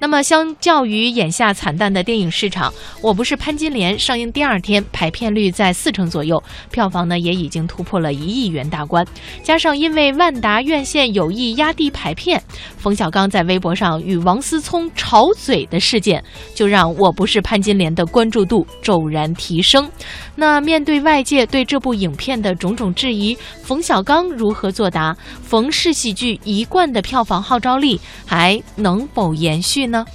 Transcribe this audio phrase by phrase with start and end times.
[0.00, 2.70] 那么，相较于眼下惨淡的电影市场，
[3.02, 6.40] 《我不是潘金莲》上映第二天排片率在四成左右，
[6.70, 9.04] 票房呢也已经突破了一亿元大关。
[9.42, 12.40] 加上因为万达院线有意压低排片，
[12.78, 16.22] 冯小刚在微博上与王思聪吵嘴的事件，
[16.54, 19.90] 就让我不是潘金莲的关注度骤然提升。
[20.36, 25.16] 那面对外界对这部影片的种种质疑，冯小刚如何作答？
[25.42, 30.06] 冯氏喜剧一贯的票房号召力还能否延续呢？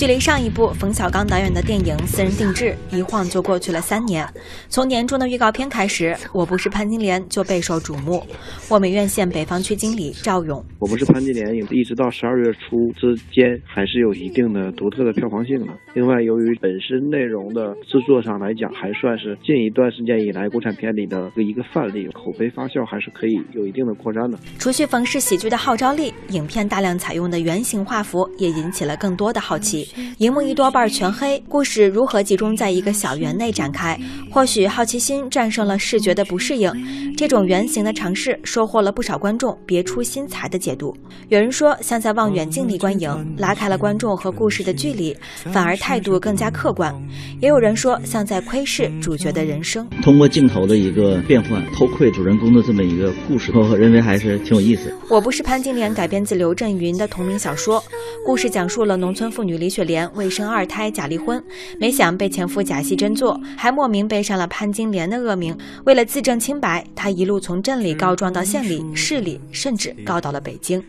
[0.00, 4.26] 距离上一部冯小刚导演的电影《私人定制》一晃就过去了三年。
[4.70, 8.26] 从年终的预告片开始，《我不是潘金莲》就备受瞩目。
[8.70, 15.66] 沃美院线北方区经理赵勇：“我不是潘金莲，一直到十二月初之间，还是有一定的独特的票房性的。
[15.92, 24.38] 另外，由于本身内容的制作上来讲，还算是近一段时间以来国产片里的一个范例，口碑发酵还是可以有一定的扩张的。
[24.58, 29.86] 除去冯氏喜剧的号召力，影片大量采用的圆形画幅也引起了更多的好奇。”
[30.18, 33.98] 荧幕一多半全黑，故事如何集中在一个小园内展开？
[34.30, 36.70] 或许好奇心战胜了视觉的不适应，
[37.16, 40.94] 这种圆形的尝试收获了不少观众别出心裁的解读。
[41.28, 45.16] 有人说像在望远镜里观影，拉开了观众和故事的距离，
[45.52, 46.94] 反而态度更加客观。
[47.40, 54.92] 也有人说像在窥视主角的人生，通过镜头的一个变换，偷窥主人公的这么一个故事，我认为还是挺有意思。
[55.08, 57.82] 我不是潘金莲改编自刘震云的同名小说，
[58.24, 60.10] 故事讲述了农村妇女李雪莲。
[60.14, 61.42] 为生二胎假离婚，
[61.78, 65.56] 没想被前夫假戏真做，还莫名背上了潘金莲的恶名。
[65.84, 70.82] 为了自证清白，她一路从镇里告状到县里、市里，甚至告到了北京。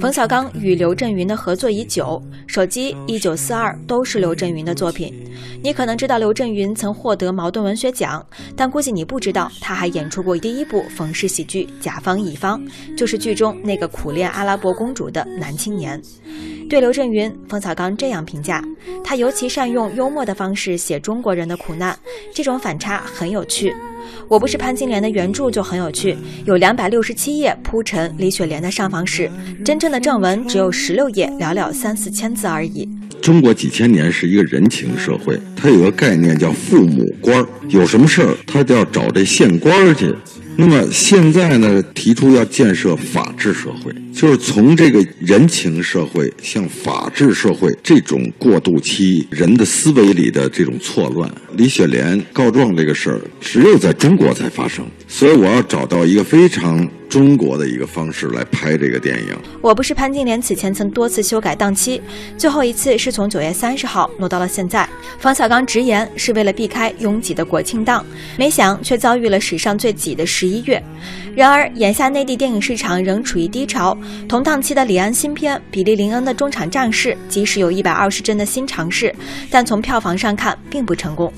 [0.00, 2.22] 冯小刚与刘震云的合作已久，
[2.52, 5.12] 《手机》《一九四二》都是刘震云的作品。
[5.60, 12.64] 你可能知道刘震云曾获得茅盾文学奖，但估计你不知道，他还演出过第一部冯氏喜剧《甲方乙方》，
[12.96, 16.00] 就是剧中那个苦恋阿拉伯公主的男青年。
[16.70, 18.62] 对刘震云，冯小刚这样评价：
[19.02, 21.98] 他尤其善用幽默的方式写中国人的苦难，
[22.34, 23.74] 这种反差很有趣。
[24.28, 29.30] 我不是潘金莲的原著就很有趣，有两百六十七页铺陈李雪莲的上访史，
[29.64, 32.88] 真正的正文只有十六页，寥寥三四千字而已。
[33.22, 40.14] 中国几千年是一个人情社会，它有个概念叫父母官有什么事儿他就要找这县官去。
[40.60, 51.30] 那么现在呢，提出要建设法治社会，就是从这个人情社会向法治社会这种过渡期，人的思维里的这种错乱。
[51.52, 56.88] 李雪莲告状这个事儿，只有在中国才发生，所以我要找到一个非常。
[57.08, 59.36] 中国的一个方式来拍这个电影。
[59.62, 62.00] 我不是潘金莲，此前曾多次修改档期，
[62.36, 64.88] 最后一次是从九月三十号挪到了现在。
[65.18, 68.04] 冯小刚直言是为了避开拥挤的国庆档，
[68.36, 70.82] 没想却遭遇了史上最挤的十一月。
[71.34, 73.96] 然而，眼下内地电影市场仍处于低潮，
[74.28, 79.14] 同档期的李安新片《比利林恩的中场战事》，即使有一百二十帧的新尝试，
[79.48, 81.32] 但从票房上看并不成功。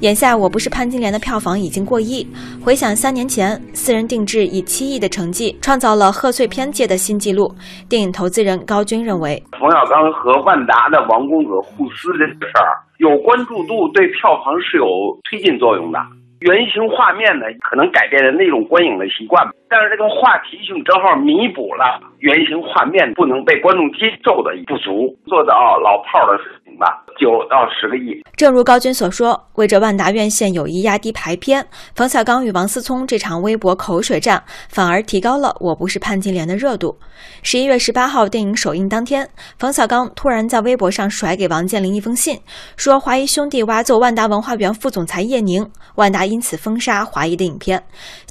[0.00, 2.26] 眼下，我不是潘金莲的票房已经过亿。
[2.60, 7.46] 回想三年前，私人定制以七亿的成绩创造了贺岁片界的新纪录。
[7.88, 14.84] 电影投资人高军认为，冯小刚和万达的王公子互撕这个事儿，有关注度，对票房是有
[15.30, 16.00] 推进作用的。
[16.40, 26.44] 原型画面呢，可能改变了那种观影的习惯，但是这个话题性正好弥补了原型画面不能被观众接受的不足，做到老炮儿的
[26.76, 27.04] 吧。
[27.18, 28.20] 九到十个亿。
[28.36, 31.64] 正如高军所说，为着万达院线有意压低排片，
[31.94, 36.98] 冯小刚与王思聪这场微博口水战，反而提高了《我不是潘金莲》的热度。
[37.42, 42.40] 十一月十八号电影首映当天，冯小刚突然在微博上甩给王健林一封信，
[42.76, 45.64] 说华谊兄弟挖走万达文化园副总裁叶宁，
[45.94, 47.82] 万达因此封杀华谊的影片。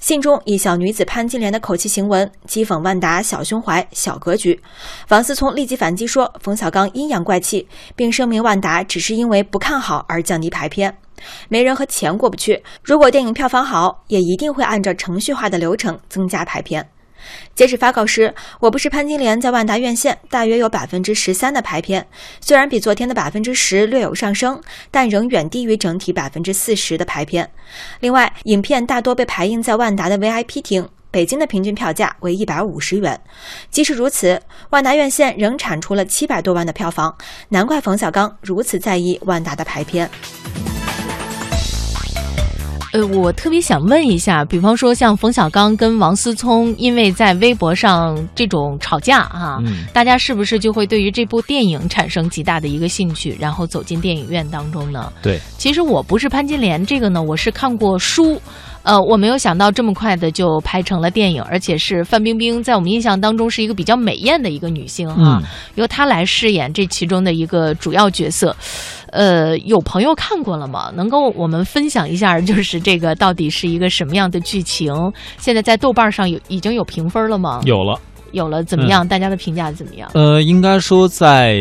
[0.02, 4.60] 信中以小女子潘金莲的口气行文，讥讽万达小胸怀、小格局。
[5.08, 7.66] 王思聪立即反击说冯小刚阴阳怪气，
[7.96, 8.84] 并声明万达。
[8.84, 10.96] 只是因为不看好而降低排片，
[11.50, 12.64] 没人和钱过不去。
[12.84, 16.88] 如果电影票房好，也一定会按照程序化的流程增加排片。
[17.56, 18.28] 截止发稿时，
[18.60, 22.06] 《我不是潘金莲》在万达院线大约有百分之十三的排片，
[22.42, 27.50] 虽然比昨天的百分之十略有上升，但仍远低于整体百分之四十的排片。
[28.02, 30.90] 另外，影片大多被排映在万达的 VIP 厅。
[31.14, 33.22] 北京的平均票价为一百五十元，
[33.70, 37.16] 即使如此，万达院线仍产出了七百多万的票房，
[37.50, 40.10] 难怪冯小刚如此在意万达的排片。
[42.94, 49.60] 呃，我特别想问一下，比方说像冯小刚跟王思聪，因为在微博上这种吵架啊，
[49.94, 55.14] 大家是不是就会对于这部电影产生极大的一个兴趣，然后走进电影院当中呢？
[55.22, 58.42] 对，其实我不是潘金莲这个呢，我是看过书。
[58.84, 65.44] 呃，我没有想到这么快的就拍成了电影，而且是范冰冰在我们印象当中是一个比较美艳的一个女性哈，嗯
[65.76, 68.56] 由她来饰演这其中的一个主要角色。
[69.12, 70.92] 呃，有朋友看过了吗？
[70.96, 74.94] 能够我们分享一下，就是这个到底是一个什么样的剧情？
[75.38, 77.62] 现在在豆瓣上有已经有评分了吗？
[77.66, 78.00] 有了。
[78.32, 79.08] 有了，怎么样？
[79.08, 80.10] 大家的评价怎么样？
[80.16, 81.54] 呃，应该说，在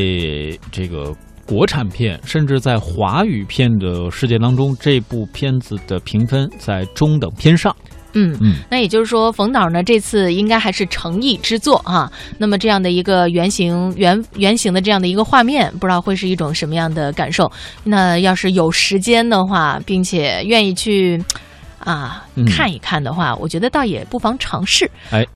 [0.71, 1.15] 这个
[1.53, 7.77] 国产片，甚至在华语片的世界当中，这部片子的评分在中等偏上。
[8.15, 12.11] 嗯嗯，那也就是说，冯导呢这次应该还是诚意之作啊。
[12.39, 17.51] 那么这样的一个原型原原型的这样的一个画面，不知道会是一种什么样的感受？
[17.85, 21.23] 那要是有时间的话，并且愿意去
[21.79, 24.91] 啊、嗯看一看的话，我觉得倒也不妨尝试。
[25.11, 25.27] 哎，